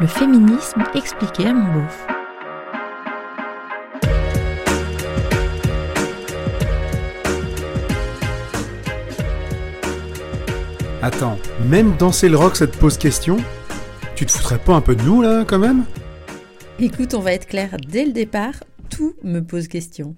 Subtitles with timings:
[0.00, 2.06] Le féminisme expliqué à mon beauf.
[11.00, 11.38] Attends,
[11.68, 13.36] même danser le rock, ça te pose question?
[14.16, 15.84] Tu te foutrais pas un peu de nous, là, quand même?
[16.80, 20.16] Écoute, on va être clair, dès le départ, tout me pose question.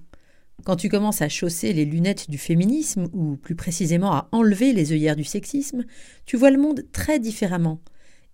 [0.65, 4.93] Quand tu commences à chausser les lunettes du féminisme, ou plus précisément à enlever les
[4.93, 5.85] œillères du sexisme,
[6.25, 7.83] tu vois le monde très différemment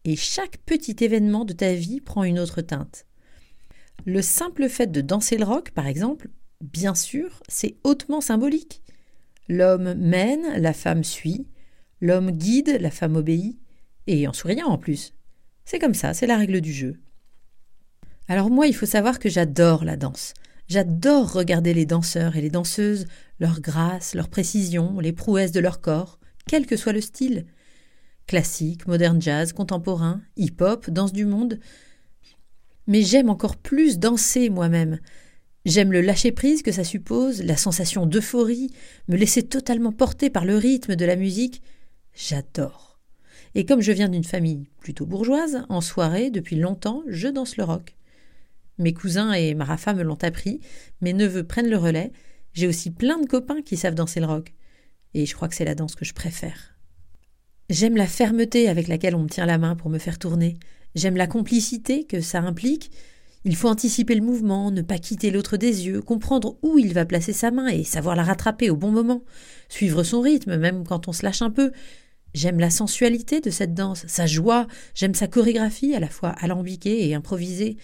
[0.05, 3.07] et chaque petit événement de ta vie prend une autre teinte.
[4.05, 6.29] Le simple fait de danser le rock, par exemple,
[6.61, 8.83] bien sûr, c'est hautement symbolique.
[9.49, 11.47] L'homme mène, la femme suit,
[12.01, 13.59] l'homme guide, la femme obéit,
[14.07, 15.15] et en souriant en plus.
[15.65, 16.97] C'est comme ça, c'est la règle du jeu.
[18.29, 20.35] Alors moi, il faut savoir que j'adore la danse.
[20.69, 23.07] J'adore regarder les danseurs et les danseuses,
[23.39, 27.47] leur grâce, leur précision, les prouesses de leur corps, quel que soit le style.
[28.27, 31.59] Classique, moderne jazz, contemporain, hip-hop, danse du monde.
[32.87, 34.99] Mais j'aime encore plus danser moi-même.
[35.65, 38.73] J'aime le lâcher-prise que ça suppose, la sensation d'euphorie,
[39.09, 41.63] me laisser totalement porter par le rythme de la musique.
[42.15, 43.01] J'adore.
[43.55, 47.65] Et comme je viens d'une famille plutôt bourgeoise, en soirée, depuis longtemps, je danse le
[47.65, 47.97] rock.
[48.79, 50.61] Mes cousins et Marafa me l'ont appris,
[51.01, 52.13] mes neveux prennent le relais,
[52.55, 54.53] j'ai aussi plein de copains qui savent danser le rock.
[55.15, 56.72] Et je crois que c'est la danse que je préfère.
[57.71, 60.59] J'aime la fermeté avec laquelle on me tient la main pour me faire tourner.
[60.95, 62.91] J'aime la complicité que ça implique.
[63.45, 67.05] Il faut anticiper le mouvement, ne pas quitter l'autre des yeux, comprendre où il va
[67.05, 69.25] placer sa main et savoir la rattraper au bon moment,
[69.69, 71.73] suivre son rythme même quand on se lâche un peu.
[72.35, 77.09] J'aime la sensualité de cette danse, sa joie, j'aime sa chorégraphie à la fois alambiquée
[77.09, 77.77] et improvisée.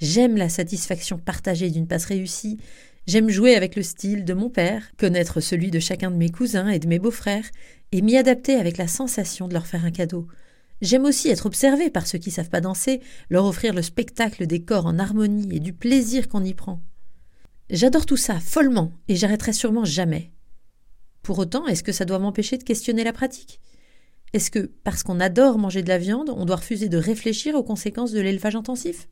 [0.00, 2.58] J'aime la satisfaction partagée d'une passe réussie.
[3.06, 6.68] J'aime jouer avec le style de mon père, connaître celui de chacun de mes cousins
[6.68, 7.44] et de mes beaux-frères,
[7.92, 10.26] et m'y adapter avec la sensation de leur faire un cadeau.
[10.80, 14.62] J'aime aussi être observé par ceux qui savent pas danser, leur offrir le spectacle des
[14.62, 16.82] corps en harmonie et du plaisir qu'on y prend.
[17.68, 20.32] J'adore tout ça, follement, et j'arrêterai sûrement jamais.
[21.22, 23.60] Pour autant, est-ce que ça doit m'empêcher de questionner la pratique?
[24.32, 27.62] Est-ce que, parce qu'on adore manger de la viande, on doit refuser de réfléchir aux
[27.62, 29.08] conséquences de l'élevage intensif?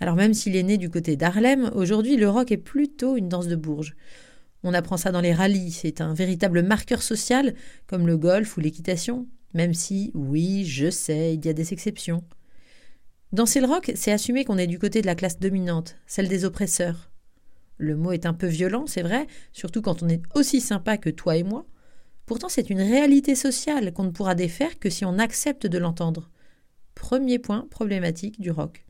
[0.00, 3.48] Alors même s'il est né du côté d'Harlem, aujourd'hui le rock est plutôt une danse
[3.48, 3.96] de Bourges.
[4.62, 7.54] On apprend ça dans les rallyes, c'est un véritable marqueur social,
[7.86, 12.24] comme le golf ou l'équitation, même si, oui, je sais, il y a des exceptions.
[13.32, 16.44] Danser le rock, c'est assumer qu'on est du côté de la classe dominante, celle des
[16.44, 17.10] oppresseurs.
[17.78, 21.10] Le mot est un peu violent, c'est vrai, surtout quand on est aussi sympa que
[21.10, 21.66] toi et moi.
[22.24, 26.30] Pourtant, c'est une réalité sociale qu'on ne pourra défaire que si on accepte de l'entendre.
[26.94, 28.85] Premier point problématique du rock.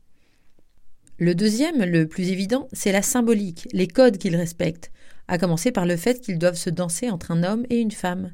[1.19, 4.91] Le deuxième, le plus évident, c'est la symbolique, les codes qu'ils respectent,
[5.27, 8.33] à commencer par le fait qu'ils doivent se danser entre un homme et une femme.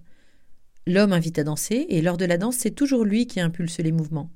[0.86, 3.94] L'homme invite à danser, et lors de la danse, c'est toujours lui qui impulse les
[3.94, 4.30] mouvements.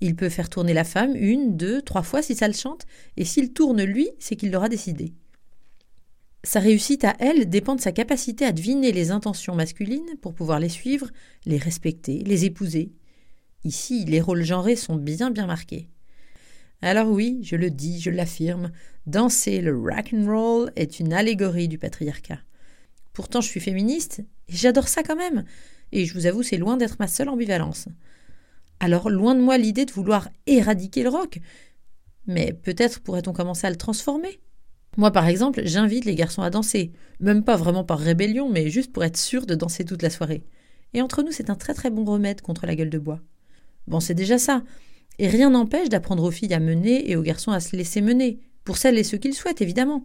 [0.00, 2.84] Il peut faire tourner la femme une, deux, trois fois si ça le chante,
[3.16, 5.14] et s'il tourne lui, c'est qu'il l'aura décidé.
[6.42, 10.58] Sa réussite à elle dépend de sa capacité à deviner les intentions masculines pour pouvoir
[10.58, 11.10] les suivre,
[11.46, 12.90] les respecter, les épouser.
[13.62, 15.88] Ici, les rôles genrés sont bien bien marqués.
[16.84, 18.70] Alors oui, je le dis, je l'affirme,
[19.06, 22.40] danser le rock and roll est une allégorie du patriarcat.
[23.14, 25.46] Pourtant, je suis féministe et j'adore ça quand même.
[25.92, 27.88] Et je vous avoue, c'est loin d'être ma seule ambivalence.
[28.80, 31.40] Alors, loin de moi l'idée de vouloir éradiquer le rock.
[32.26, 34.38] Mais peut-être pourrait-on commencer à le transformer.
[34.98, 36.92] Moi, par exemple, j'invite les garçons à danser.
[37.18, 40.44] Même pas vraiment par rébellion, mais juste pour être sûr de danser toute la soirée.
[40.92, 43.20] Et entre nous, c'est un très très bon remède contre la gueule de bois.
[43.86, 44.62] Bon, c'est déjà ça.
[45.18, 48.40] Et rien n'empêche d'apprendre aux filles à mener et aux garçons à se laisser mener,
[48.64, 50.02] pour celles et ceux qu'ils souhaitent, évidemment,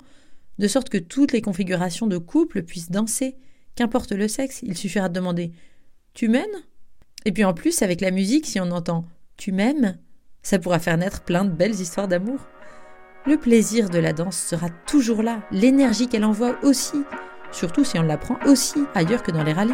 [0.60, 3.36] de sorte que toutes les configurations de couple puissent danser.
[3.76, 5.52] Qu'importe le sexe, il suffira de demander
[6.14, 6.46] Tu m'aimes?
[7.26, 9.06] Et puis en plus, avec la musique, si on entend
[9.38, 9.98] Tu m'aimes,
[10.44, 12.40] ça pourra faire naître plein de belles histoires d'amour.
[13.26, 17.04] Le plaisir de la danse sera toujours là, l'énergie qu'elle envoie aussi,
[17.52, 19.74] surtout si on l'apprend aussi ailleurs que dans les rallyes.